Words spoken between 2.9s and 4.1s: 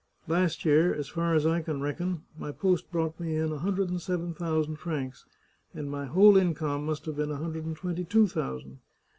brought me in a hundred and